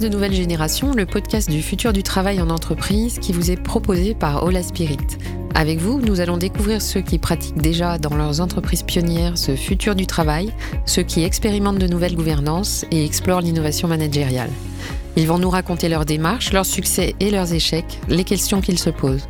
[0.00, 4.14] De nouvelle génération, le podcast du futur du travail en entreprise qui vous est proposé
[4.14, 4.98] par Ola Spirit.
[5.54, 9.94] Avec vous, nous allons découvrir ceux qui pratiquent déjà dans leurs entreprises pionnières ce futur
[9.94, 10.52] du travail,
[10.84, 14.50] ceux qui expérimentent de nouvelles gouvernances et explorent l'innovation managériale.
[15.16, 18.90] Ils vont nous raconter leurs démarches, leurs succès et leurs échecs, les questions qu'ils se
[18.90, 19.26] posent.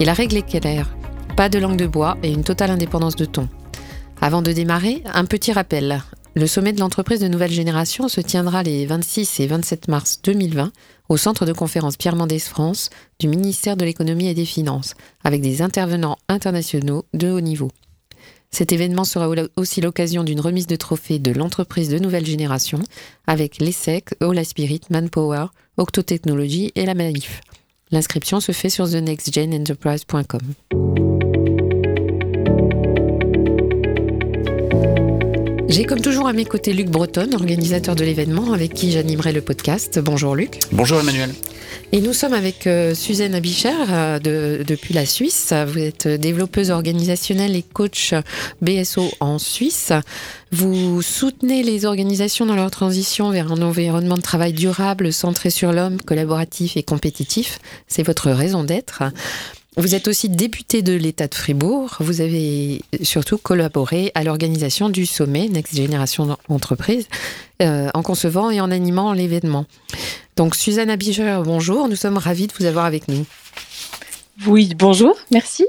[0.00, 0.90] Et la règle est claire,
[1.36, 3.48] pas de langue de bois et une totale indépendance de ton.
[4.20, 6.02] Avant de démarrer, un petit rappel.
[6.34, 10.70] Le sommet de l'entreprise de nouvelle génération se tiendra les 26 et 27 mars 2020
[11.08, 14.94] au centre de conférence Pierre Mendès France du ministère de l'économie et des finances,
[15.24, 17.70] avec des intervenants internationaux de haut niveau.
[18.52, 22.80] Cet événement sera aussi l'occasion d'une remise de trophées de l'entreprise de nouvelle génération
[23.26, 25.46] avec l'ESSEC, Ola Spirit, Manpower,
[25.78, 27.40] Octo Technologies et la MAIF.
[27.90, 30.79] L'inscription se fait sur thenextgenenterprise.com.
[35.70, 39.40] J'ai comme toujours à mes côtés Luc Breton, organisateur de l'événement, avec qui j'animerai le
[39.40, 40.00] podcast.
[40.00, 40.58] Bonjour Luc.
[40.72, 41.30] Bonjour Emmanuel.
[41.92, 45.52] Et nous sommes avec euh, Suzanne Abicher euh, de, depuis la Suisse.
[45.68, 48.14] Vous êtes développeuse organisationnelle et coach
[48.60, 49.92] BSO en Suisse.
[50.50, 55.72] Vous soutenez les organisations dans leur transition vers un environnement de travail durable, centré sur
[55.72, 57.60] l'homme, collaboratif et compétitif.
[57.86, 59.04] C'est votre raison d'être.
[59.76, 61.96] Vous êtes aussi député de l'État de Fribourg.
[62.00, 67.06] Vous avez surtout collaboré à l'organisation du sommet Next Generation Entreprise
[67.62, 69.66] euh, en concevant et en animant l'événement.
[70.36, 71.88] Donc Suzanne Abiger, bonjour.
[71.88, 73.24] Nous sommes ravis de vous avoir avec nous.
[74.46, 75.14] Oui, bonjour.
[75.30, 75.66] Merci.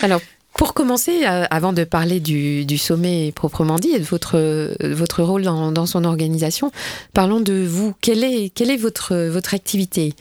[0.00, 0.20] Alors,
[0.56, 5.42] pour commencer, euh, avant de parler du, sommet proprement dit et de votre, votre rôle
[5.42, 6.70] dans, dans, son organisation,
[7.12, 7.94] parlons de vous.
[8.00, 10.14] Quelle est, quelle est votre, votre activité?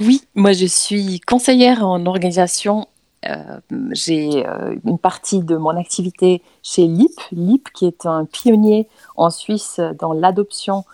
[0.00, 2.88] Oui, moi je suis conseillère en organisation.
[3.28, 3.60] Euh,
[3.92, 9.28] j'ai euh, une partie de mon activité chez LIP, LIP qui est un pionnier en
[9.28, 10.84] Suisse dans l'adoption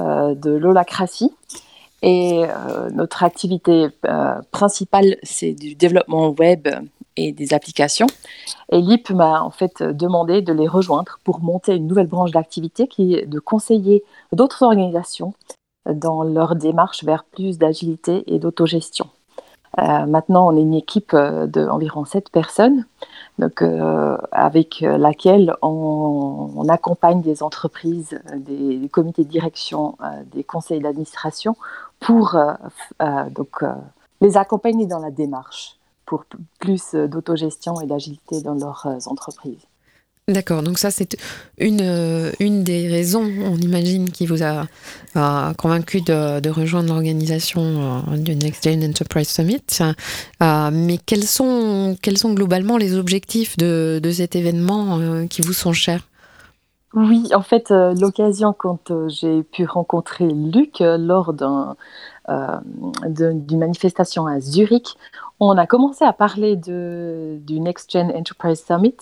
[0.00, 1.30] euh, de l'holacratie.
[2.02, 2.42] Et
[2.92, 3.88] notre activité
[4.52, 6.68] principale, c'est du développement web
[7.16, 8.06] et des applications.
[8.70, 12.86] Et LIP m'a en fait demandé de les rejoindre pour monter une nouvelle branche d'activité
[12.86, 15.32] qui est de conseiller d'autres organisations
[15.92, 19.06] dans leur démarche vers plus d'agilité et d'autogestion.
[19.78, 22.86] Euh, maintenant, on est une équipe euh, d'environ 7 personnes,
[23.38, 29.96] donc, euh, avec laquelle on, accompagne des entreprises, des, comités de direction,
[30.32, 31.56] des conseils d'administration
[32.00, 32.36] pour
[32.98, 33.62] donc,
[34.20, 35.76] les accompagner dans la démarche
[36.06, 36.24] pour
[36.58, 39.64] plus d'autogestion et d'agilité dans leurs entreprises.
[40.28, 41.16] D'accord, donc ça c'est
[41.56, 44.66] une, euh, une des raisons, on imagine, qui vous a,
[45.54, 49.62] convaincu de, rejoindre l'organisation euh, du Next Gen Enterprise Summit.
[50.42, 51.96] Euh, mais quels sont,
[52.34, 56.00] globalement les objectifs de, de cet événement qui vous sont chers?
[56.92, 61.34] Oui, en fait, l'occasion quand j'ai pu rencontrer Luc lors
[63.06, 64.96] d'une manifestation à Zurich,
[65.38, 68.96] on a commencé à parler de, du Next Gen Enterprise Summit.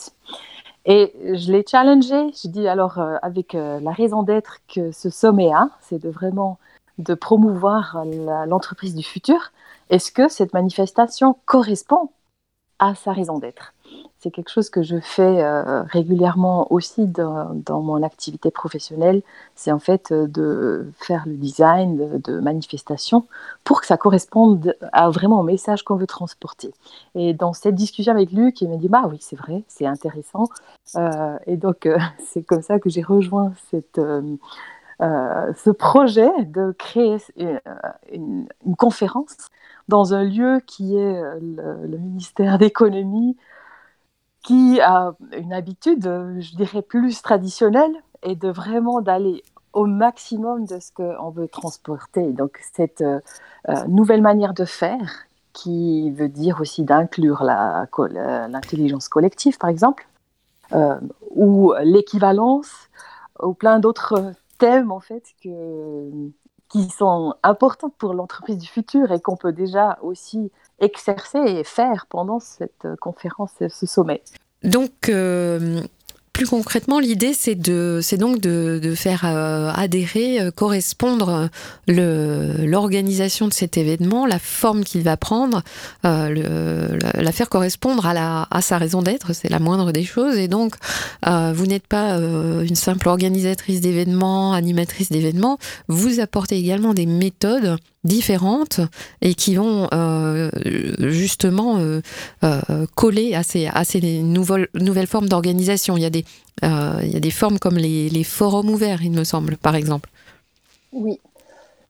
[0.87, 5.09] Et je l'ai challengé, je dis alors euh, avec euh, la raison d'être que ce
[5.09, 6.59] sommet a, c'est de vraiment
[6.99, 8.05] de promouvoir
[8.47, 9.53] l'entreprise du futur.
[9.91, 12.11] Est-ce que cette manifestation correspond
[12.78, 13.74] à sa raison d'être?
[14.25, 19.21] C'est quelque chose que je fais euh, régulièrement aussi dans, mon activité professionnelle.
[19.55, 23.27] C'est en fait euh, de faire le design de, manifestations
[23.65, 26.73] pour que ça corresponde à vraiment au message qu'on veut transporter.
[27.15, 30.49] Et dans cette discussion avec Luc, il m'a dit Bah oui, c'est vrai, c'est intéressant.
[30.97, 31.87] Euh, et donc,
[32.25, 37.19] c'est comme ça que j'ai rejoint ce projet de créer
[38.11, 38.47] une,
[38.79, 39.37] conférence
[39.89, 43.37] dans un lieu qui est le ministère d'économie,
[44.44, 49.43] qui a une habitude, je dirais, plus traditionnelle et de vraiment d'aller
[49.75, 52.32] au maximum de ce qu'on veut transporter.
[52.32, 53.20] Donc cette euh,
[53.69, 60.06] euh, nouvelle manière de faire qui veut dire aussi d'inclure l'intelligence collective, par exemple,
[60.73, 60.99] euh,
[61.31, 62.73] ou l'équivalence,
[63.40, 66.11] ou plein d'autres thèmes en fait que,
[66.75, 70.50] qui sont importants pour l'entreprise du futur et qu'on peut déjà aussi
[70.81, 74.25] exercer et faire pendant cette conférence, ce sommet.
[74.65, 75.82] Donc, euh,
[76.35, 81.49] plus concrètement, l'idée, c'est de, c'est donc de, de faire euh, adhérer, euh, correspondre
[81.87, 85.63] le, l'organisation de cet événement, la forme qu'il va prendre,
[86.05, 90.05] euh, le, la faire correspondre à, la, à sa raison d'être, c'est la moindre des
[90.05, 90.37] choses.
[90.37, 90.75] Et donc,
[91.25, 98.81] vous n'êtes pas une simple organisatrice d'événements, animatrice d'événements, vous apportez également des méthodes différentes
[99.21, 100.51] et qui vont euh,
[100.99, 102.01] justement euh,
[102.45, 105.97] euh, coller à ces, nouvelles, formes d'organisation.
[105.97, 106.25] Il, y a des,
[106.62, 110.11] il y a des formes comme les, forums ouverts, il me semble, par exemple.
[110.93, 111.19] Oui.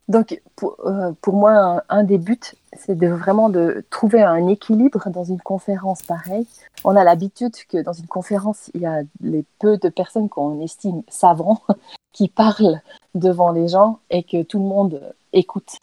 [0.09, 2.39] Donc, pour, euh, moi, un, des buts,
[2.77, 6.47] c'est de vraiment de trouver un équilibre dans une conférence pareille.
[6.85, 10.61] On a l'habitude que dans une conférence, il y a les peu de personnes qu'on
[10.61, 11.63] estime savants
[12.13, 12.81] qui parlent
[13.15, 15.79] devant les gens et que tout le monde écoute.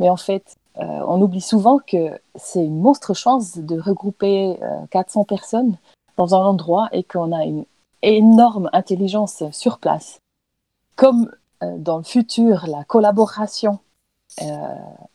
[0.00, 4.58] Mais en fait, euh, on oublie souvent que c'est une monstre chance de regrouper
[4.90, 5.76] 400 euh, personnes
[6.16, 7.64] dans un endroit et qu'on a une
[8.02, 10.18] énorme intelligence sur place.
[10.96, 11.30] Comme
[11.62, 13.78] euh, dans le futur, la collaboration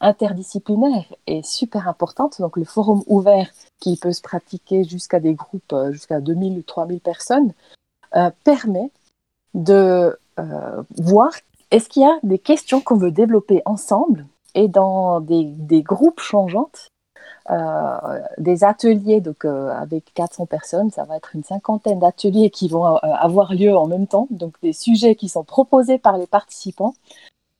[0.01, 2.41] interdisciplinaire est super importante.
[2.41, 3.49] Donc le forum ouvert
[3.79, 7.53] qui peut se pratiquer jusqu'à des groupes, jusqu'à 2000 ou 3000 personnes,
[8.43, 8.91] permet
[9.53, 10.19] de
[10.97, 11.31] voir
[11.71, 16.89] est-ce qu'il y a des questions qu'on veut développer ensemble et dans des, groupes changeantes,
[17.51, 22.67] euh, des ateliers donc euh, avec 400 personnes, ça va être une cinquantaine d'ateliers qui
[22.69, 26.25] vont euh, avoir lieu en même temps, donc des sujets qui sont proposés par les
[26.25, 26.95] participants.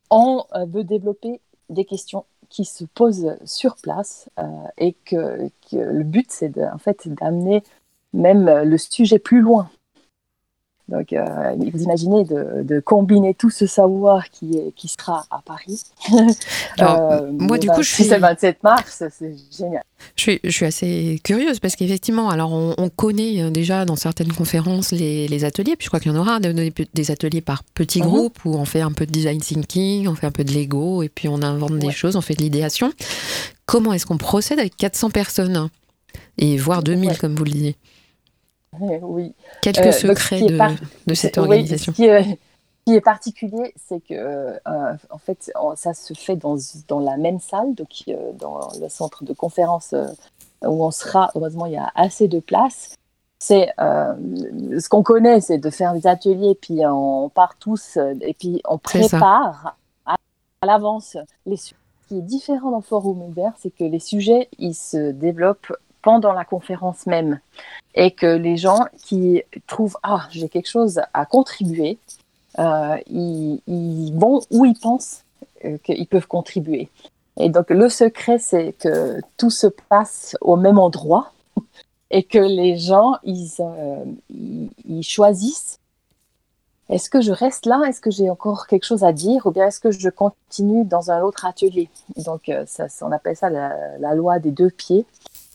[0.10, 4.30] On veut développer des questions qui se posent sur place
[4.78, 7.64] et que, que, le but c'est en fait d'amener
[8.14, 9.68] même le sujet plus loin
[10.88, 15.84] donc, euh, vous imaginez de, combiner tout ce savoir qui, est, qui sera à Paris.
[16.82, 18.04] Euh, moi, du coup, je suis.
[18.04, 19.84] le 27 mars, c'est génial.
[20.18, 24.34] Je suis, je suis, assez curieuse parce qu'effectivement, alors on, connaît euh, déjà dans certaines
[24.34, 28.08] conférences les, ateliers, puis je crois qu'il y en aura des, ateliers par petits mhm.
[28.08, 31.02] groupes où on fait un peu de design thinking, on fait un peu de Lego
[31.02, 32.92] et puis on invente des choses, on fait de l'idéation.
[33.66, 35.70] Comment est-ce qu'on procède avec 400 personnes
[36.38, 37.76] et voire 2000, comme vous le disiez?
[39.02, 39.34] oui.
[39.62, 41.94] Quelques euh, secrets de, cette organisation.
[41.94, 46.58] ce, qui est, particulier, c'est que euh, en fait, ça se fait dans,
[46.88, 49.94] dans la même salle, donc euh, dans le centre de conférence
[50.64, 51.32] où on sera.
[51.36, 52.96] Heureusement, il y a assez de place.
[53.40, 58.62] C'est ce qu'on connaît, c'est de faire des ateliers, puis on part tous, et puis
[58.66, 60.16] on prépare à,
[60.64, 61.76] l'avance les sujets.
[62.04, 65.74] Ce qui est différent dans Forum Ouvert, c'est que les sujets, ils se développent
[66.06, 67.40] pendant la conférence même
[67.96, 71.98] et que les gens qui trouvent ah j'ai quelque chose à contribuer,
[72.60, 75.24] euh, ils, vont où ils pensent
[75.66, 76.90] euh, qu'ils peuvent contribuer.
[77.38, 81.32] Et donc le secret c'est que tout se passe au même endroit
[82.12, 84.06] et que les gens ils, euh,
[84.86, 85.80] ils, choisissent
[86.88, 87.82] est-ce que je reste là?
[87.88, 89.48] Est-ce que j'ai encore quelque chose à dire?
[89.48, 91.90] Ou bien est-ce que je continue dans un autre atelier?
[92.16, 95.04] Donc, ça, on appelle ça la, loi des deux pieds.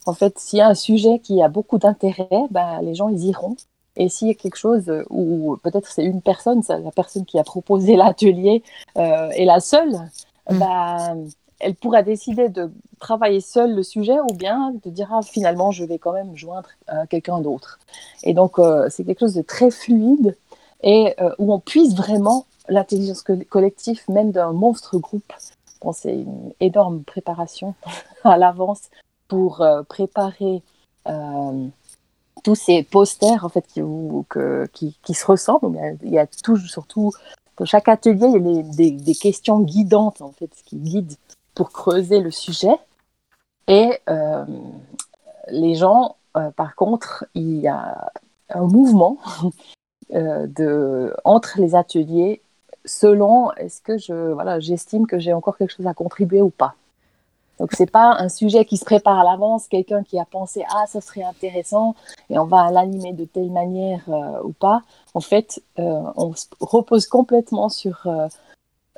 [0.07, 3.25] En fait, s'il y a un sujet qui a beaucoup d'intérêt, ben, les gens ils
[3.25, 3.57] iront.
[3.97, 7.45] Et s'il y a quelque chose où peut-être c'est une personne, la personne qui a
[7.45, 8.63] proposé l'atelier
[8.97, 9.93] euh, est la seule,
[10.51, 10.59] mm.
[10.59, 15.71] ben, elle pourra décider de travailler seule le sujet ou bien de dire ah, finalement
[15.71, 17.79] je vais quand même joindre euh, quelqu'un d'autre.
[18.23, 20.37] Et donc euh, c'est quelque chose de très fluide
[20.83, 25.31] et où on puise vraiment l'intelligence collective même d'un monstre groupe.
[25.83, 27.75] Bon, c'est une énorme préparation
[28.25, 28.89] à l'avance
[29.31, 30.61] pour euh, préparer
[31.07, 31.69] euh,
[32.43, 35.79] tous ces posters en fait qui, qui, se ressemblent.
[36.03, 37.13] Il y a tout, surtout
[37.55, 41.17] pour chaque atelier, il y a des, des, questions guidantes en fait qui guident
[41.55, 42.75] pour creuser le sujet.
[43.69, 44.45] Et euh,
[45.49, 46.17] les gens,
[46.57, 48.11] par contre, il y a
[48.49, 49.19] un mouvement
[50.13, 52.43] de, entre les ateliers
[52.85, 56.75] selon est-ce que je voilà j'estime que j'ai encore quelque chose à contribuer ou pas.
[57.61, 60.65] Donc, ce n'est pas un sujet qui se prépare à l'avance, quelqu'un qui a pensé
[60.71, 61.95] Ah, ça serait intéressant
[62.31, 64.83] et on va l'animer de telle manière euh, ou pas.
[65.13, 68.07] En fait, euh, on repose complètement sur,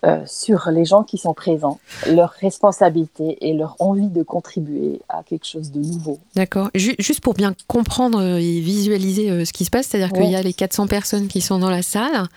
[0.04, 5.24] euh, sur les gens qui sont présents, leur responsabilité et leur envie de contribuer à
[5.24, 6.20] quelque chose de nouveau.
[6.36, 6.70] D'accord.
[6.76, 10.52] Juste pour bien comprendre et visualiser ce qui se passe, c'est-à-dire qu'il y a les
[10.52, 12.28] 400 personnes qui sont dans la salle.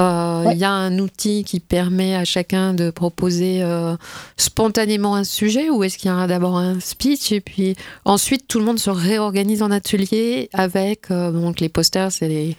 [0.00, 3.96] Euh, il y a un outil qui permet à chacun de proposer euh,
[4.36, 7.76] spontanément un sujet ou est-ce qu'il y a d'abord un speech et puis
[8.06, 12.56] ensuite tout le monde se réorganise en atelier avec euh, donc les posters, c'est les,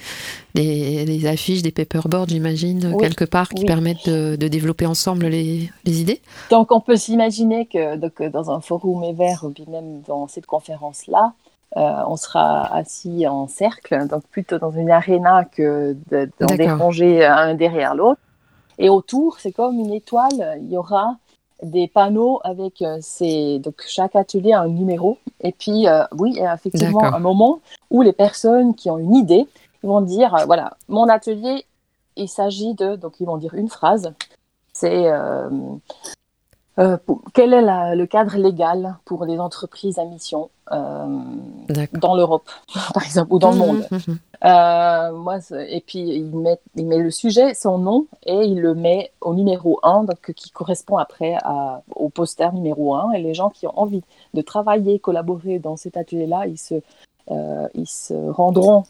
[0.53, 6.21] les, affiches, des paperboards, j'imagine, quelque part, qui permettent de, développer ensemble les, les, idées.
[6.49, 11.33] Donc on peut s'imaginer que donc, dans un forum ouvert, ou même dans cette conférence-là,
[11.77, 17.25] euh, on sera assis en cercle, donc plutôt dans une aréna que dans des rangées
[17.25, 18.19] un derrière l'autre.
[18.77, 21.15] Et autour, c'est comme une étoile, il y aura
[21.63, 23.59] des panneaux avec euh, ces...
[23.59, 25.17] donc chaque atelier a un numéro.
[25.41, 27.59] Et puis, euh, oui, effectivement, un moment
[27.89, 29.47] où les personnes qui ont une idée
[29.83, 31.65] vont dire, voilà, mon atelier,
[32.15, 34.13] il s'agit de, donc ils vont dire une phrase,
[34.73, 35.09] c'est
[36.79, 36.97] euh,
[37.33, 41.05] quel est le cadre légal pour les entreprises à mission euh,
[41.93, 42.49] dans l'Europe,
[42.93, 43.87] par exemple, ou dans le mmh, monde?
[43.91, 44.17] mmh, mmh.
[44.43, 45.37] Euh, moi,
[45.67, 49.35] Et puis, il met, il met le sujet, son nom, et il le met au
[49.35, 53.11] numéro 1, donc, qui correspond après à, au poster numéro 1.
[53.11, 54.01] Et les gens qui ont envie
[54.33, 56.75] de travailler, collaborer dans cet atelier-là, ils se,
[57.75, 58.83] ils se rendront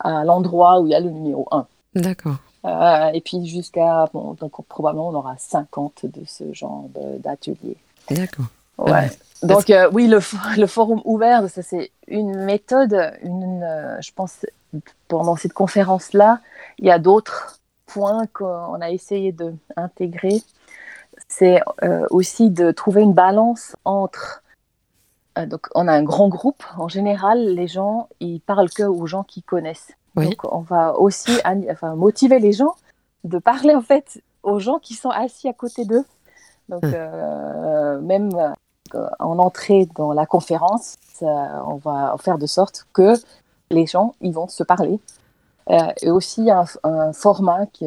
[0.00, 1.66] à l'endroit où il y a le numéro 1.
[1.94, 2.36] D'accord.
[2.64, 6.84] Euh, et puis jusqu'à, bon, donc probablement on aura 50 de ce genre
[7.18, 7.76] d'ateliers.
[8.10, 8.46] D'accord.
[8.78, 9.10] Ouais.
[9.42, 10.20] Donc euh, oui, le,
[10.58, 14.44] le, forum ouvert, ça c'est une méthode, une, euh, je pense,
[15.08, 16.40] pendant cette conférence-là,
[16.78, 20.42] il y a d'autres points qu'on a essayé d'intégrer.
[21.28, 21.60] C'est
[22.10, 24.42] aussi de trouver une balance entre
[25.46, 26.64] donc, on a un grand groupe.
[26.76, 29.92] En général, les gens, ils parlent que aux gens qui connaissent.
[30.16, 31.30] Donc, on va aussi
[31.70, 32.74] enfin, motiver les gens
[33.24, 36.04] de parler en fait aux gens qui sont assis à côté d'eux.
[36.68, 36.92] Donc, hum.
[36.94, 38.30] euh, même
[38.94, 43.14] euh, en entrée dans la conférence, on va faire de sorte que
[43.70, 44.98] les gens, ils vont se parler.
[45.70, 47.86] Euh, et aussi un, un format qui,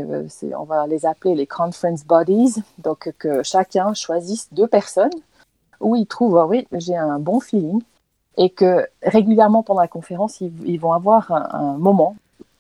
[0.57, 5.11] on va les appeler les conference bodies, donc que chacun choisisse deux personnes
[5.81, 7.81] où ils trouvent, ah oui, j'ai un bon feeling,
[8.37, 12.15] et que régulièrement pendant la conférence, ils, vont avoir un, moment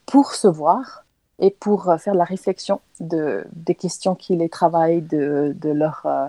[0.05, 1.03] pour se voir
[1.39, 6.01] et pour euh, faire la réflexion de, des questions qui les travaillent, de, de leur...
[6.05, 6.27] Euh,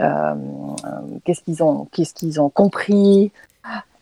[0.00, 0.34] euh,
[1.24, 3.32] qu'est-ce qu'ils ont, qu'est-ce qu'ils ont compris.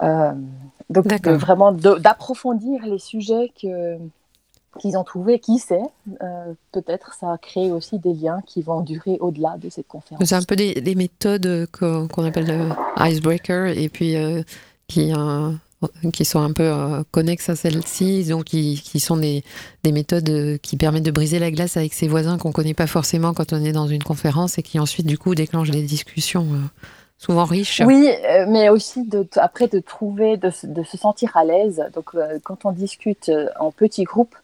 [0.00, 3.98] donc, vraiment d'approfondir les sujets que,
[4.78, 5.82] qu'ils ont trouvés, qui sait,
[6.72, 10.24] peut-être ça a créé aussi des liens qui vont durer au-delà de cette conférence.
[10.26, 14.14] C'est un peu des, méthodes qu'on appelle icebreaker et puis
[14.86, 15.12] qui,
[16.12, 19.44] qui sont un peu connexes à celles-ci, donc qui, qui sont des,
[19.84, 22.86] des, méthodes qui permettent de briser la glace avec ses voisins qu'on ne connaît pas
[22.86, 26.46] forcément quand on est dans une conférence et qui ensuite du coup déclenchent des discussions
[27.18, 27.82] souvent riches.
[27.84, 28.08] Oui,
[28.48, 31.84] mais aussi de, après de trouver, de, de se sentir à l'aise.
[31.94, 32.10] Donc
[32.44, 34.34] quand on discute en petits groupes,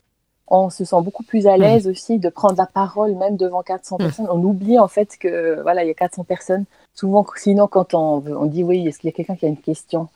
[0.48, 3.96] on se sent beaucoup plus à l'aise aussi de prendre la parole même devant 400
[3.96, 4.28] personnes.
[4.30, 6.64] On oublie en fait que voilà, il y a 400 personnes.
[6.94, 9.56] Souvent, sinon, quand on, on dit oui, est-ce qu'il y a quelqu'un qui a une
[9.56, 10.08] question?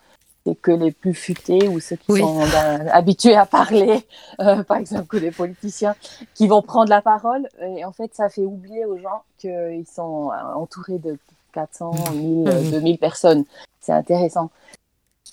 [0.45, 4.05] C'est que les plus futés ou ceux qui sont ben, habitués à parler,
[4.39, 5.95] euh, par exemple, que les politiciens,
[6.33, 7.49] qui vont prendre la parole.
[7.61, 11.17] Et en fait, ça fait oublier aux gens qu'ils sont entourés de
[11.53, 13.43] 400, 1000, 2000 personnes.
[13.81, 14.49] C'est intéressant.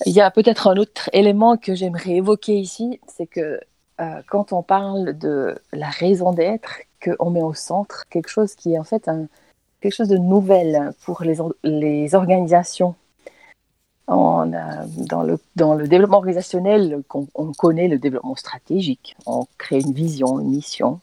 [0.05, 3.61] Il y a peut-être un autre élément que j'aimerais évoquer ici, c'est que
[4.01, 8.75] euh, quand on parle de la raison d'être, qu'on met au centre quelque chose qui
[8.75, 9.11] est en fait
[9.81, 12.95] quelque chose de nouvel pour les, organisations.
[14.09, 14.53] On
[15.09, 17.03] dans, le, développement organisationnel,
[17.35, 21.01] on, connaît le développement stratégique, on crée une vision, une mission.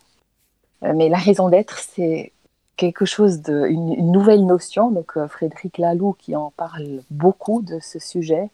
[0.84, 2.32] Euh, mais la raison d'être, c'est
[2.78, 4.92] quelque chose de, une, nouvelle notion.
[4.92, 8.50] Donc euh, Frédéric Laloux qui en parle beaucoup de ce sujet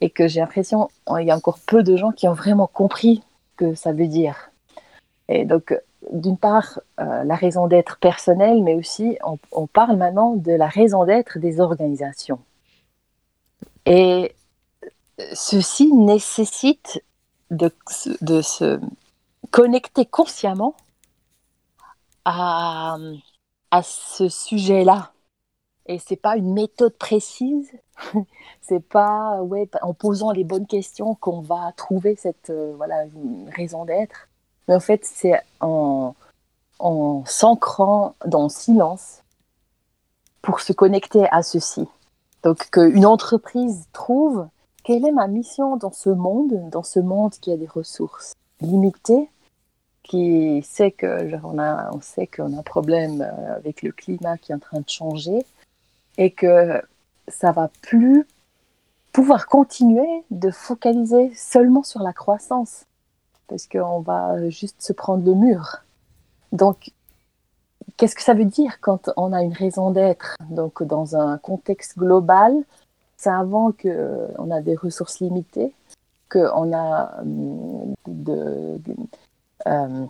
[0.00, 3.22] et que j'ai l'impression qu'il y a encore peu de gens qui ont vraiment compris
[3.56, 4.50] que ça veut dire.
[5.28, 5.74] Et donc,
[6.12, 9.16] d'une part, euh, la raison d'être personnelle, mais aussi
[9.52, 12.40] on, parle maintenant de la raison d'être des organisations.
[13.86, 14.34] Et
[15.32, 17.02] ceci nécessite
[17.50, 17.70] de,
[18.20, 18.80] de se
[19.50, 20.74] connecter consciemment
[22.24, 22.96] à,
[23.70, 25.13] à ce sujet-là.
[25.86, 27.70] Et c'est pas une méthode précise,
[28.62, 33.04] c'est pas ouais, en posant les bonnes questions qu'on va trouver cette euh, voilà,
[33.54, 34.28] raison d'être.
[34.66, 36.14] Mais en fait, c'est en,
[36.78, 39.22] en s'ancrant dans le silence
[40.40, 41.86] pour se connecter à ceci.
[42.42, 44.46] Donc, qu'une entreprise trouve
[44.84, 49.30] quelle est ma mission dans ce monde, dans ce monde qui a des ressources limitées,
[50.02, 54.36] qui sait que on, a, on sait qu'on a un problème euh, avec le climat
[54.36, 55.44] qui est en train de changer
[56.18, 56.82] et que
[57.28, 58.26] ça va plus
[59.12, 62.84] pouvoir continuer de focaliser seulement sur la croissance
[63.48, 65.84] parce qu'on va juste se prendre le mur.
[66.52, 66.90] Donc,
[67.96, 70.36] qu'est-ce que ça veut dire quand on a une raison d'être?
[70.50, 72.54] Donc, dans un contexte global,
[73.16, 75.72] c'est avant qu'on a des ressources limitées,
[76.34, 77.94] hum,
[79.66, 80.06] euh,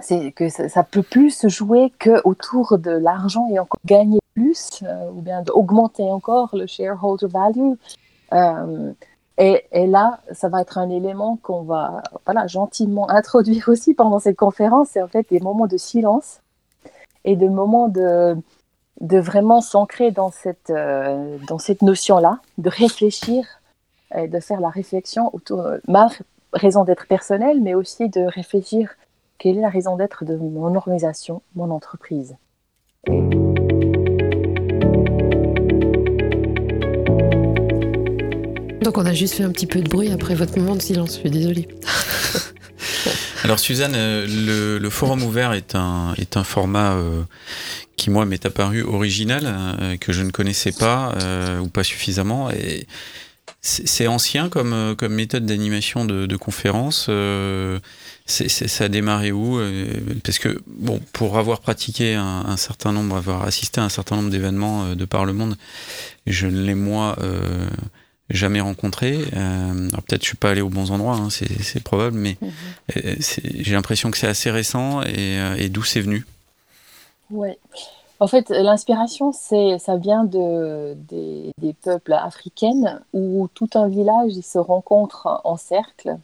[0.00, 4.20] c'est que ça, ne peut plus se jouer que autour de l'argent et encore gagner
[4.34, 7.74] plus euh, ou bien d'augmenter encore le shareholder value.
[8.32, 8.92] Euh,
[9.38, 14.36] et, là, ça va être un élément qu'on va voilà, gentiment introduire aussi pendant cette
[14.36, 14.90] conférence.
[14.92, 16.40] C'est en fait des moments de silence
[17.24, 18.36] et des moments de,
[19.00, 23.44] vraiment s'ancrer dans cette, euh, dans cette notion-là, de réfléchir
[24.14, 26.08] et de faire la réflexion autour de ma
[26.52, 28.90] raison d'être personnelle, mais aussi de réfléchir
[29.38, 32.36] quelle est la raison d'être de mon organisation, mon entreprise.
[38.92, 41.14] Donc on a juste fait un petit peu de bruit après votre moment de silence,
[41.14, 41.66] je suis désolée.
[43.42, 47.22] Alors Suzanne, euh, le, forum ouvert est un, format euh,
[47.96, 51.14] qui moi m'est apparu original, euh, que je ne connaissais pas
[51.62, 52.50] ou pas suffisamment.
[53.62, 57.08] C'est ancien comme, méthode d'animation de, de conférence.
[58.26, 59.58] ça a démarré où
[60.22, 64.16] Parce que, bon, pour avoir pratiqué un, un, certain nombre, avoir assisté à un certain
[64.16, 65.56] nombre d'événements de par le monde,
[66.26, 67.16] je ne l'ai moi
[68.30, 69.18] jamais rencontré.
[69.34, 72.50] Euh, peut-être je suis pas allé aux bons endroits, hein, c'est probable, mais mhm.
[72.96, 76.26] euh, j'ai l'impression que c'est assez récent et, euh, d'où c'est venu.
[77.30, 77.50] Oui.
[78.20, 85.40] En fait, l'inspiration, ça vient de, des, peuples africains où tout un village se rencontre
[85.42, 86.16] en cercle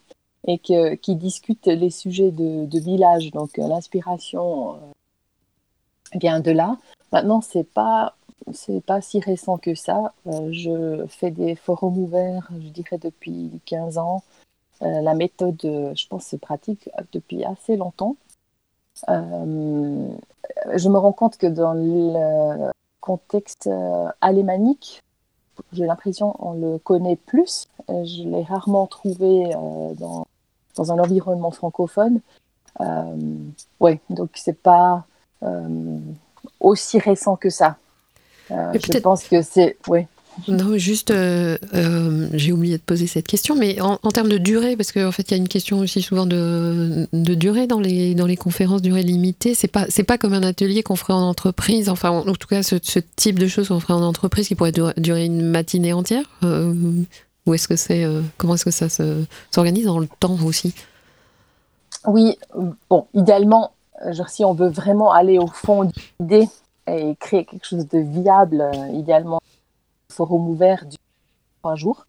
[0.46, 3.32] et que, qui discute les sujets de, de village.
[3.32, 4.76] Donc l'inspiration
[6.14, 6.76] vient de là.
[7.10, 8.14] Maintenant, c'est pas
[8.52, 10.12] c'est pas si récent que ça.
[10.26, 14.22] Euh, je fais des forums ouverts, je dirais, depuis 15 ans.
[14.82, 18.16] Euh, la méthode, je pense, se pratique depuis assez longtemps.
[19.08, 20.08] Euh,
[20.74, 23.68] je me rends compte que dans le contexte
[24.20, 25.02] alémanique,
[25.72, 27.68] j'ai l'impression qu'on le connaît plus.
[27.88, 29.50] Je l'ai rarement trouvé
[29.98, 30.26] dans,
[30.76, 32.20] dans, un environnement francophone.
[33.80, 35.04] ouais, donc c'est pas
[36.60, 37.78] aussi récent que ça.
[38.50, 39.76] Euh, je pense que c'est.
[39.88, 40.00] Oui.
[40.46, 44.76] Non, juste, euh, euh, j'ai oublié de poser cette question, mais en, termes de durée,
[44.76, 48.14] parce qu'en fait, il y a une question aussi souvent de, de, durée dans les,
[48.14, 49.54] dans les conférences, durée limitée.
[49.54, 52.62] C'est pas, c'est pas comme un atelier qu'on ferait en entreprise, enfin, en, tout cas,
[52.62, 52.76] ce,
[53.16, 56.24] type de choses qu'on ferait en entreprise qui pourrait durer une matinée entière.
[56.42, 58.88] ou est-ce que c'est, comment est-ce que ça
[59.50, 60.72] s'organise dans le temps aussi?
[62.06, 62.38] Oui,
[62.88, 63.72] bon, idéalement,
[64.12, 66.48] genre, si on veut vraiment aller au fond de l'idée,
[66.90, 69.40] et créer quelque chose de viable, euh, idéalement
[70.10, 70.96] forum ouvert du
[71.60, 72.06] trois jours.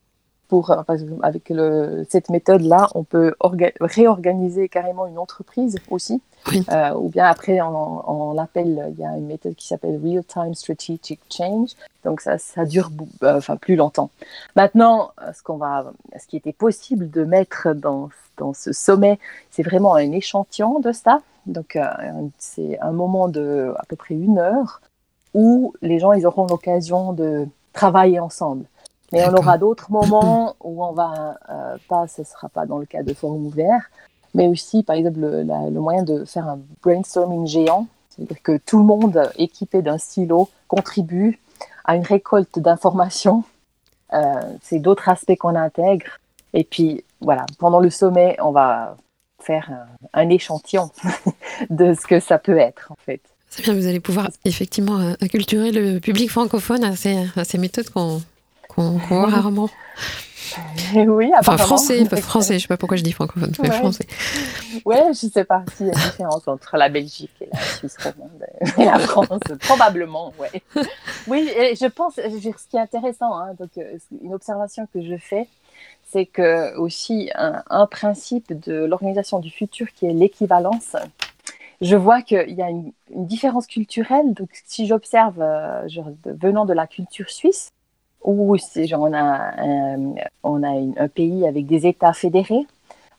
[0.48, 0.82] Pour, euh,
[1.22, 3.36] avec le, cette méthode-là, on peut
[3.82, 6.22] réorganiser carrément une entreprise aussi.
[6.72, 11.20] Euh, ou bien après, on, l'appelle, il y a une méthode qui s'appelle Real-Time Strategic
[11.30, 11.72] Change.
[12.04, 12.90] Donc ça, ça dure
[13.22, 14.10] enfin, plus longtemps.
[14.56, 19.20] Maintenant, ce, qu'on va, ce qui était possible de mettre dans, dans ce sommet,
[19.52, 21.22] c'est vraiment un échantillon de ça.
[21.50, 21.88] Donc, euh,
[22.38, 24.82] c'est un moment de à peu près une heure
[25.34, 28.66] où les gens ils auront l'occasion de travailler ensemble.
[29.12, 32.86] Mais on aura d'autres moments où on va euh, pas, ce sera pas dans le
[32.86, 33.90] cas de forum ouvert,
[34.36, 38.78] mais aussi par exemple le, le moyen de faire un brainstorming géant, c'est-à-dire que tout
[38.78, 41.40] le monde équipé d'un stylo contribue
[41.86, 43.44] à une récolte d'informations.
[44.14, 46.20] Euh, c'est d'autres aspects qu'on intègre.
[46.54, 48.96] Et puis voilà, pendant le sommet, on va
[49.50, 49.72] faire
[50.14, 50.92] un, échantillon
[51.72, 53.20] de ce que ça peut être en fait.
[53.50, 57.58] C'est bien, vous allez pouvoir effectivement euh, acculturer le public francophone à ces, à ces
[57.58, 58.22] méthodes qu'on
[58.78, 59.70] voit rarement.
[60.96, 64.08] Oui, enfin français, français, je sais pas pourquoi je dis francophone, mais français.
[64.84, 67.96] Ouais, je sais pas s'il y a une différence entre la Belgique et la Suisse
[67.98, 68.44] romande
[68.80, 69.28] et la France,
[69.60, 70.64] probablement, ouais.
[71.28, 75.48] Oui, je pense, ce qui est intéressant, hein, donc euh, une observation que je fais,
[76.12, 80.96] c'est que aussi un, principe de l'organisation du futur qui est l'équivalence.
[81.82, 84.34] Je vois qu'il y a une, différence culturelle.
[84.34, 85.88] Donc, si j'observe euh,
[86.26, 87.72] venant de la culture suisse,
[88.24, 92.68] où genre, on a, un, on a un pays avec des États fédérés,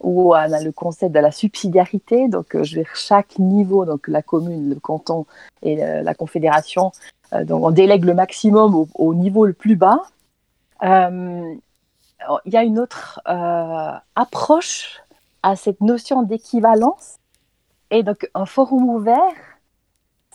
[0.01, 2.29] où on a le concept de la subsidiarité.
[2.29, 5.27] Donc, euh, je vais chaque niveau, donc la commune, le canton
[5.63, 6.93] et la confédération,
[7.33, 10.03] euh, donc on délègue le maximum au, niveau le plus bas
[12.45, 15.03] il y a une autre euh, approche
[15.43, 17.17] à cette notion d'équivalence.
[17.91, 19.35] Et donc, un forum ouvert,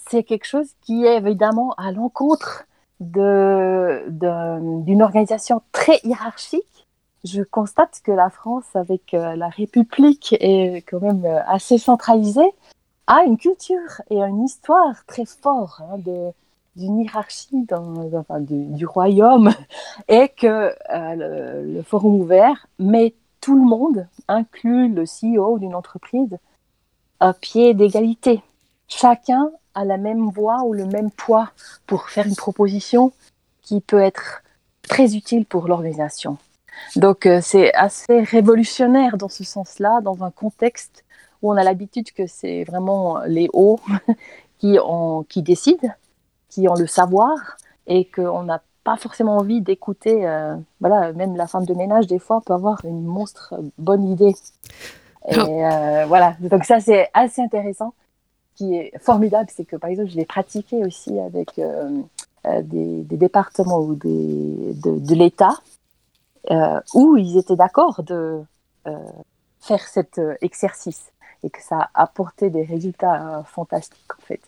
[0.09, 2.65] c'est quelque chose qui est évidemment à l'encontre
[2.99, 4.01] d'une
[5.01, 6.87] organisation très hiérarchique.
[7.23, 12.51] Je constate que la France, avec euh, la République, est quand même euh, assez centralisée,
[13.07, 16.31] a une culture et une histoire très forte hein, de,
[16.75, 19.51] d'une hiérarchie dans, enfin, du, royaume
[20.07, 26.37] et que euh, le, forum ouvert met tout le monde, inclut le CEO d'une entreprise,
[27.19, 28.41] à pied d'égalité.
[28.87, 31.51] Chacun a la même voix ou le même poids
[31.85, 33.11] pour faire une proposition
[33.61, 34.43] qui peut être
[34.87, 36.37] très utile pour l'organisation.
[36.95, 41.05] Donc euh, c'est assez révolutionnaire dans ce sens-là, dans un contexte
[41.41, 43.79] où on a l'habitude que c'est vraiment les hauts
[44.59, 45.89] qui, ont, qui décident
[46.55, 50.25] qui ont le savoir et qu'on n'a pas forcément envie d'écouter.
[50.25, 54.35] Euh, voilà, même la femme de ménage, des fois, peut avoir une monstre bonne idée.
[55.27, 57.93] Et euh, voilà, donc ça, c'est assez intéressant.
[58.53, 61.89] Ce qui est formidable, c'est que, par exemple, je l'ai pratiqué aussi avec euh,
[62.61, 65.57] des, départements ou des, de, de l'État.
[66.93, 68.43] où ils étaient d'accord de
[69.59, 71.11] faire cet exercice
[71.43, 74.41] et que ça a apporté des résultats fantastiques en fait.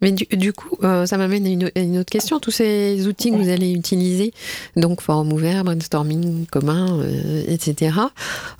[0.00, 2.40] Mais du, coup, euh, ça m'amène à une, autre question.
[2.40, 4.32] Tous ces outils que vous allez utiliser,
[4.76, 7.96] donc forum ouvert, brainstorming commun, euh, etc.,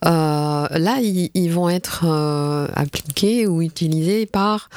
[0.05, 2.05] euh, là, ils, vont être
[2.75, 4.69] appliqués ou utilisés par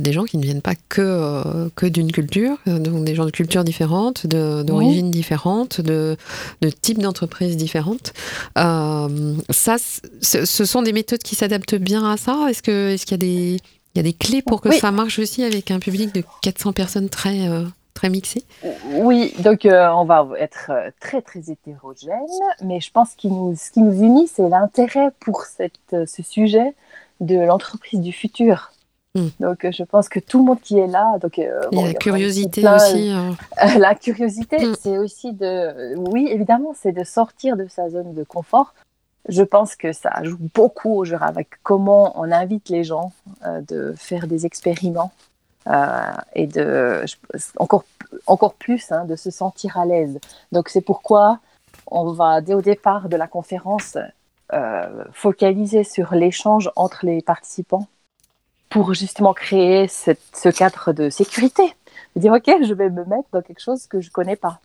[0.00, 4.26] des gens qui ne viennent pas que, d'une culture, donc des gens de cultures différentes,
[4.26, 6.16] d'origines différentes, de,
[6.60, 8.12] de types d'entreprises différentes.
[8.56, 9.76] ça,
[10.20, 12.48] ce sont des méthodes qui s'adaptent bien à ça?
[12.50, 13.58] Est-ce qu'il y a des
[13.98, 16.72] il y a des clés pour que ça marche aussi avec un public de 400
[16.72, 18.44] personnes très, euh, très mixé?
[18.92, 22.12] Oui, donc euh, on va être euh, très très hétérogène,
[22.62, 23.22] mais je pense que
[23.56, 26.76] ce qui nous unit, c'est l'intérêt pour cette, ce sujet
[27.18, 28.70] de l'entreprise du futur.
[29.16, 29.30] Hmm.
[29.40, 31.94] Donc je pense que tout le monde qui est là, donc il y a la
[31.94, 33.10] curiosité aussi.
[33.78, 34.74] la curiosité, hmm.
[34.80, 38.74] c'est aussi de, oui évidemment, c'est de sortir de sa zone de confort
[39.28, 43.12] je pense que ça joue beaucoup avec comment on invite les gens
[43.44, 45.12] euh, de faire des expériments
[45.68, 47.04] euh, et de
[47.58, 47.84] encore
[48.26, 50.18] encore plus hein, de se sentir à l'aise.
[50.50, 51.40] Donc c'est pourquoi
[51.86, 53.98] on va dès au départ de la conférence
[54.54, 57.86] euh, focaliser sur l'échange entre les participants
[58.70, 61.74] pour justement créer ce cadre de sécurité.
[62.16, 64.60] Dire ok, je vais me mettre dans quelque chose que je connais pas.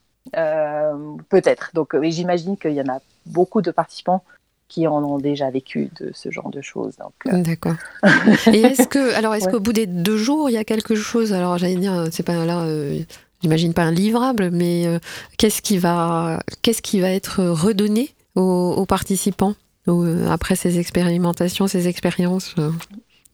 [1.30, 1.72] Peut-être.
[1.74, 4.24] Donc j'imagine qu'il y en a beaucoup de participants
[4.68, 6.96] qui en ont déjà vécu de ce genre de choses.
[7.28, 7.42] Euh.
[7.42, 7.76] D'accord.
[8.48, 11.34] Et est-ce que, alors, est-ce qu'au bout des deux jours, il y a quelque chose
[11.34, 12.62] Alors, j'allais dire, c'est pas là.
[12.62, 13.00] Euh,
[13.42, 15.00] j'imagine pas un livrable, mais euh,
[15.38, 19.54] qu'est-ce qui va, qu'est-ce qui va être redonné aux, participants
[20.30, 22.56] après ces expérimentations, ces expériences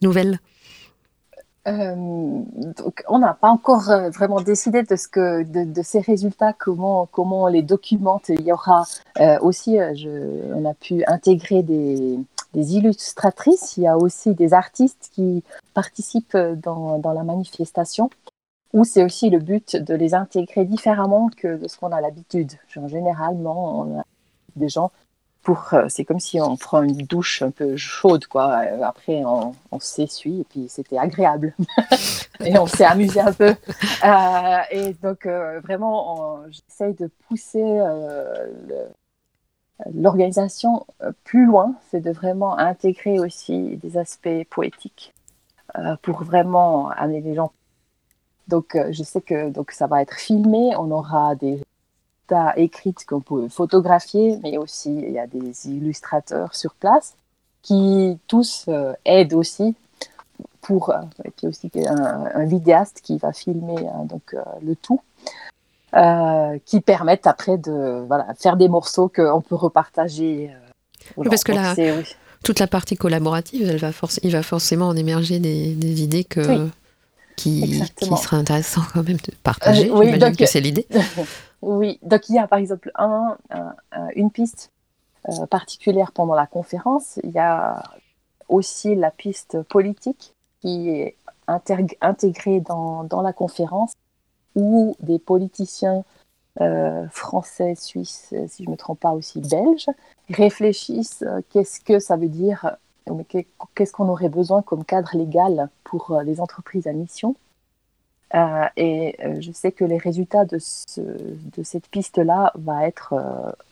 [0.02, 0.40] nouvelles?
[1.68, 6.54] Euh, donc, on n'a pas encore euh, vraiment décidé de, ce que, de, ces résultats,
[6.54, 8.30] comment, comment on les documente.
[8.30, 8.86] Il y aura
[9.20, 12.18] euh, aussi, on a pu intégrer des,
[12.54, 15.44] des, illustratrices, il y a aussi des artistes qui
[15.74, 18.10] participent dans, dans la manifestation,
[18.74, 22.54] où c'est aussi le but de les intégrer différemment que de ce qu'on a l'habitude.
[22.88, 24.04] Généralement, on a
[24.56, 24.92] des gens
[25.48, 28.62] euh, c'est comme si on prend une douche un peu chaude, quoi.
[28.64, 31.56] Euh, après, on, s'essuie et puis c'était agréable.
[32.40, 33.56] et on s'est amusé un peu.
[34.06, 35.26] Euh, et donc,
[35.64, 37.80] vraiment, j'essaye de pousser
[39.94, 40.86] l'organisation
[41.24, 41.76] plus loin.
[41.90, 45.14] C'est de vraiment intégrer aussi des aspects poétiques
[46.02, 47.52] pour vraiment amener les gens.
[48.48, 50.76] Donc, je sais que donc, ça va être filmé.
[50.78, 51.62] On aura des
[52.56, 57.16] écrites qu'on peut photographier, mais aussi il y a des illustrateurs sur place
[57.62, 59.76] qui tous euh, aident aussi
[60.62, 65.02] pour, euh, et puis aussi un, vidéaste qui va filmer hein, donc, euh, le tout,
[66.66, 70.52] qui permettent après de voilà, faire des morceaux qu'on peut repartager.
[71.16, 71.74] parce que là,
[72.44, 73.92] toute la partie collaborative, elle va
[74.24, 76.70] il va forcément en émerger des, idées que,
[77.36, 79.90] qui, qui seraient intéressantes quand même de partager.
[79.90, 80.86] oui, donc, que c'est l'idée.
[81.62, 83.38] Oui, donc il y a par exemple un,
[84.16, 84.72] une piste
[85.28, 87.20] euh, particulière pendant la conférence.
[87.24, 87.84] Il y a
[88.48, 91.16] aussi la piste politique qui est
[91.48, 93.94] intégrée dans, la conférence
[94.56, 96.04] où des politiciens
[96.62, 99.88] euh, français, suisses, si je ne me trompe pas aussi belges,
[100.30, 102.78] réfléchissent euh, qu'est-ce que ça veut dire,
[103.76, 107.36] qu'est-ce qu'on aurait besoin comme cadre légal pour les entreprises à mission
[108.36, 113.14] euh, et euh, je sais que les résultats de, ce, de cette piste-là vont être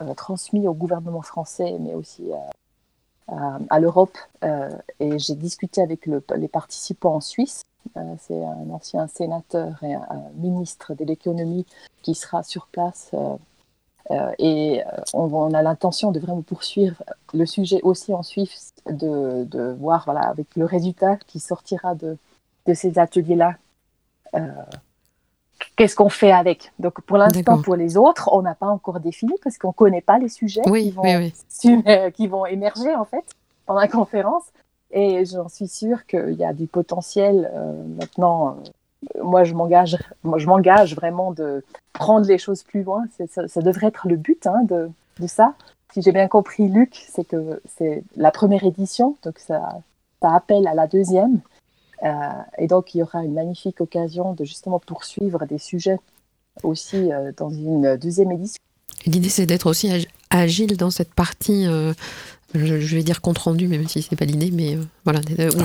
[0.02, 2.32] euh, transmis au gouvernement français, mais aussi
[3.28, 4.18] à l'Europe.
[4.42, 7.64] et j'ai discuté avec le, les participants en Suisse.
[8.20, 11.66] C'est un ancien sénateur et un, ministre de l'économie
[12.04, 13.12] qui sera sur place.
[14.40, 14.82] et
[15.14, 20.56] on, a l'intention de vraiment poursuivre le sujet aussi en Suisse, de, voir voilà, avec
[20.56, 22.18] le résultat qui sortira de,
[22.74, 23.58] ces ateliers-là
[25.76, 26.72] qu'est-ce qu'on fait avec?
[26.80, 30.02] Donc pour l'instant, pour les autres, on n'a pas encore défini parce qu'on ne connaît
[30.02, 31.04] pas les sujets qui, vont,
[32.12, 33.24] qui, vont, émerger en fait
[33.66, 34.44] pendant la conférence.
[34.92, 38.58] Et j'en suis sûre qu'il y a du potentiel euh, maintenant.
[39.16, 41.64] Euh, moi, je m'engage, moi, je m'engage vraiment de
[41.94, 43.04] prendre les choses plus loin.
[43.30, 45.54] Ça, ça, devrait être le but hein, de, de, ça.
[45.94, 49.82] Si j'ai bien compris, Luc, c'est que c'est la première édition, donc ça,
[50.22, 51.42] ça appelle à la deuxième.
[52.04, 52.08] Euh,
[52.58, 55.98] et donc, il y aura une magnifique occasion de justement poursuivre des sujets
[56.64, 58.62] aussi euh, dans une deuxième édition.
[59.06, 61.94] L'idée, c'est d'être aussi agile dans cette partie euh,
[62.54, 65.20] je, vais dire compte rendu, même si c'est pas l'idée, mais voilà.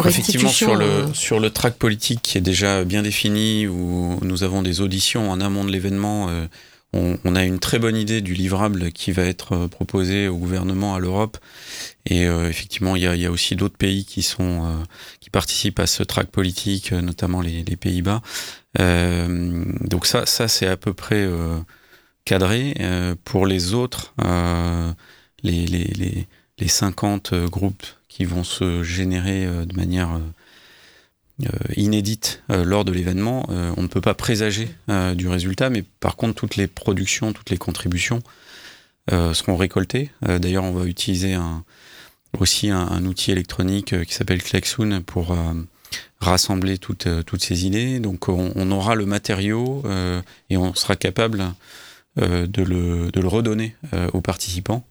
[0.06, 4.62] effectivement, sur le, sur le track politique qui est déjà bien défini, où nous avons
[4.62, 6.28] des auditions en amont de l'événement,
[6.92, 10.98] on, a une très bonne idée du livrable qui va être proposé au gouvernement à
[10.98, 11.38] l'Europe.
[12.04, 14.84] Et effectivement, il y a, aussi d'autres pays qui sont
[15.20, 18.20] qui participent à ce track politique, notamment les, Pays-Bas.
[18.78, 21.26] donc ça, ça c'est à peu près
[22.24, 22.74] cadré.
[23.24, 24.14] pour les autres,
[25.42, 26.26] les, les,
[26.58, 30.20] les 50 groupes qui vont se générer de manière euh,
[31.76, 33.46] inédite euh, lors de l'événement.
[33.50, 34.68] Euh, on ne peut pas présager
[35.14, 38.20] du résultat, mais par contre, toutes les productions, toutes les contributions
[39.10, 40.10] seront récoltées.
[40.22, 41.36] D'ailleurs, on va utiliser
[42.38, 45.36] aussi un, outil électronique qui s'appelle Klexoon pour
[46.20, 47.08] rassembler toutes,
[47.40, 47.98] ces idées.
[47.98, 49.82] Donc on, aura le matériau
[50.50, 51.52] et on sera capable
[52.16, 53.74] de, le, redonner
[54.12, 54.86] aux participants,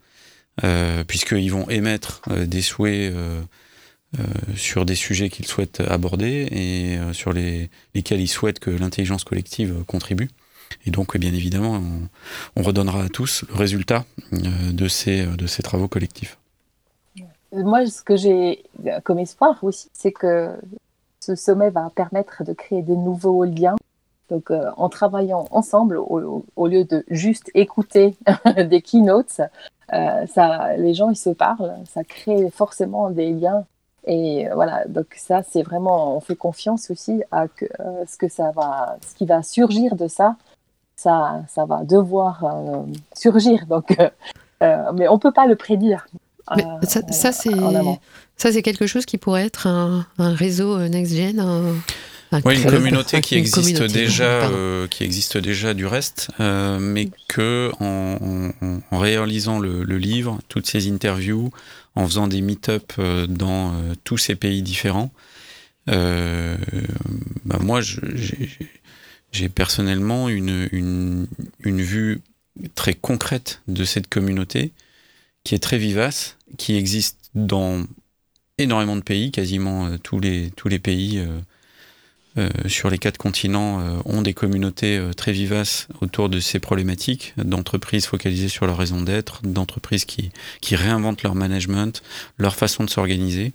[1.08, 3.42] puisqu'ils vont émettre des souhaits euh,
[4.56, 9.24] sur des sujets qu'ils souhaitent aborder et euh, sur les, lesquels ils souhaitent que l'intelligence
[9.24, 10.30] collective contribue.
[10.86, 11.82] Et donc, bien évidemment,
[12.56, 14.38] on, redonnera à tous le résultat euh,
[14.72, 16.38] de ces, de ces travaux collectifs.
[17.54, 18.64] Moi, ce que j'ai
[19.04, 20.50] comme espoir aussi, c'est que
[21.20, 23.76] ce sommet va permettre de créer des nouveaux liens.
[24.30, 28.16] Donc, en travaillant ensemble, au, lieu de juste écouter
[28.58, 29.42] des keynotes,
[29.90, 33.66] ça, les gens ils se parlent, ça crée forcément des liens
[34.06, 38.18] et euh, voilà, donc ça, c'est vraiment, on fait confiance aussi à que, euh, ce
[38.18, 40.36] que ça va, ce qui va surgir de ça,
[40.96, 42.84] ça, ça va devoir euh,
[43.14, 43.66] surgir.
[43.68, 43.96] Donc,
[44.62, 46.08] mais on peut pas le prédire.
[46.84, 47.50] ça, ça c'est,
[48.38, 51.40] ça, c'est quelque chose qui pourrait être un, un réseau next-gen.
[52.46, 54.50] Oui, une communauté qui existe déjà,
[54.90, 58.52] qui existe déjà du reste, mais que en,
[58.92, 61.52] en, réalisant le, le, livre, toutes ces interviews,
[61.96, 65.12] en faisant des meet-up euh, dans euh, tous ces pays différents.
[65.90, 66.58] Euh,
[67.46, 67.82] bah moi,
[69.32, 71.28] j'ai personnellement une, une,
[71.64, 72.22] une, vue
[72.76, 74.74] très concrète de cette communauté
[75.44, 77.84] qui est très vivace, qui existe dans
[78.60, 81.20] énormément de pays, quasiment tous les, tous les pays
[82.38, 86.60] euh, sur les quatre continents euh, ont des communautés euh, très vivaces autour de ces
[86.60, 90.32] problématiques, d'entreprises focalisées sur leur raison d'être, d'entreprises qui,
[90.72, 92.02] réinventent leur management,
[92.38, 93.52] leur façon de s'organiser,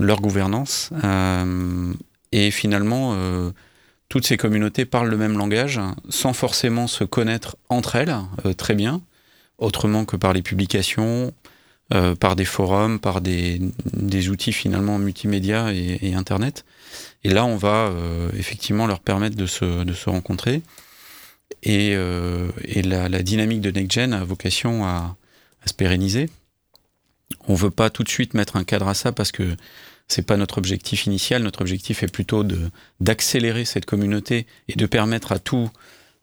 [0.00, 0.90] leur gouvernance.
[2.32, 3.16] et finalement,
[4.08, 8.14] toutes ces communautés parlent le même langage sans forcément se connaître entre elles
[8.56, 9.00] très bien,
[9.58, 11.32] autrement que par les publications,
[12.20, 13.60] par des forums, par des,
[14.28, 16.64] outils finalement multimédia et Internet.
[17.24, 20.62] Et là, on va euh, effectivement leur permettre de se, rencontrer.
[21.62, 25.16] Et, euh, et la, dynamique de NextGen a vocation à,
[25.66, 26.30] se pérenniser.
[27.46, 29.54] On veut pas tout de suite mettre un cadre à ça parce que
[30.06, 31.42] c'est pas notre objectif initial.
[31.42, 32.42] Notre objectif est plutôt
[33.00, 35.68] d'accélérer cette communauté et de permettre à tous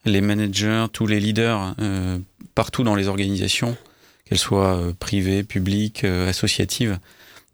[0.05, 2.17] les managers, tous les leaders euh,
[2.55, 3.77] partout dans les organisations,
[4.25, 6.97] qu'elles soient privées, publiques, associatives,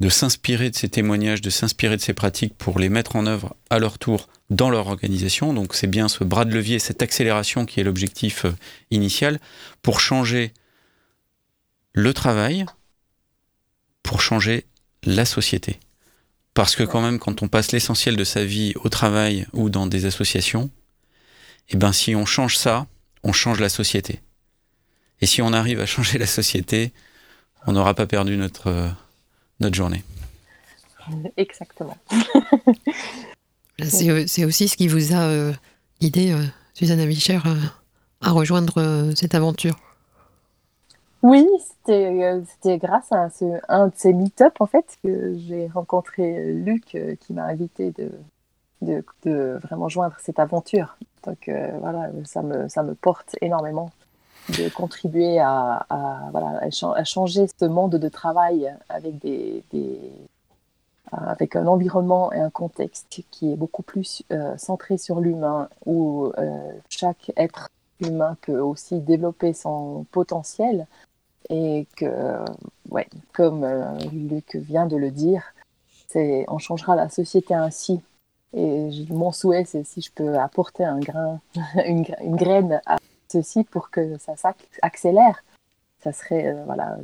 [0.02, 3.56] de s'inspirer de ces témoignages, de s'inspirer de ces pratiques pour les mettre en œuvre
[3.70, 5.54] à leur tour dans leur organisation.
[5.54, 8.52] Donc c'est bien ce bras de levier, cette accélération qui est l'objectif euh,
[8.90, 9.40] initial
[9.84, 10.54] pour changer
[11.94, 12.66] le travail,
[14.02, 14.66] pour changer
[15.04, 15.80] la société.
[16.56, 19.86] Parce que quand même, quand on passe l'essentiel de sa vie au travail ou dans
[19.86, 20.72] des associations,
[21.70, 22.88] eh ben si on change ça,
[23.22, 24.20] on change la société.
[25.22, 26.92] Et si on arrive à changer la société,
[27.68, 28.90] on n'aura pas perdu notre euh,
[29.62, 30.04] notre journée.
[31.38, 31.98] Exactement.
[33.84, 35.54] C'est aussi ce qui vous a euh,
[36.02, 36.44] aidé, euh,
[36.74, 37.56] Susanna euh,
[38.22, 39.76] à rejoindre cette aventure.
[41.24, 43.30] Oui, c'était grâce à
[43.70, 49.60] un de ces meet-up en fait que j'ai rencontré Luc qui m'a invité de, de,
[49.62, 50.98] vraiment joindre cette aventure.
[51.24, 53.92] Donc voilà, ça me, ça me porte énormément
[54.50, 55.86] de contribuer à,
[56.32, 59.64] voilà, à, changer ce monde de travail avec, des,
[61.12, 66.32] avec un environnement et un contexte qui est beaucoup plus euh, centré sur l'humain, où
[66.38, 70.88] euh, chaque être humain peut aussi développer son potentiel
[71.50, 72.38] et que,
[72.90, 75.44] ouais, comme euh, Luc vient de le dire,
[76.14, 78.02] on changera la société ainsi.
[78.54, 81.40] Et mon souhait, c'est si je peux apporter un grain,
[81.86, 82.98] une, une graine à
[83.32, 85.44] ceci pour que ça s'accélère,
[86.04, 86.98] ça serait euh, voilà,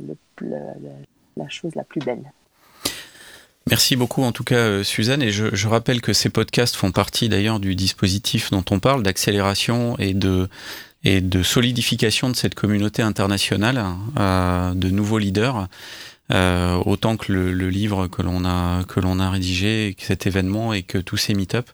[1.36, 2.32] la chose la plus belle.
[3.68, 5.22] Merci beaucoup en tout cas euh, Suzanne.
[5.22, 9.96] Et je, rappelle que ces podcasts font partie d'ailleurs du dispositif dont on parle d'accélération
[9.98, 10.48] et de
[11.04, 13.84] et de solidification de cette communauté internationale
[14.18, 15.68] euh, de nouveaux leaders
[16.30, 20.98] autant que le, livre que l'on a que l'on a rédigé cet événement et que
[20.98, 21.70] tous ces meet-up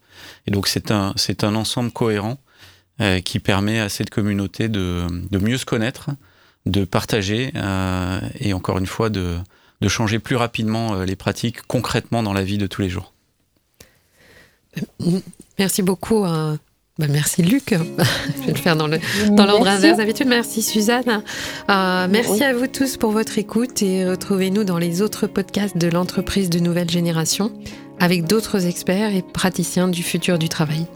[0.47, 2.39] et donc c'est un c'est un ensemble cohérent
[3.25, 6.11] qui permet à cette communauté de, de mieux se connaître,
[6.67, 7.53] de partager
[8.39, 9.37] et encore une fois de,
[9.81, 13.13] de changer plus rapidement les pratiques concrètement dans la vie de tous les jours.
[15.59, 16.25] Merci beaucoup.
[16.97, 17.71] Bah, merci Luc.
[18.37, 20.29] Je vais le faire dans l'ordre inverse d'habitude.
[20.29, 21.23] Merci Suzanne.
[21.69, 25.89] Euh, merci à vous tous pour votre écoute et retrouvez-nous dans les autres podcasts de
[25.89, 27.51] l'entreprise de nouvelle génération
[27.99, 30.87] avec d'autres experts et praticiens du futur du travail.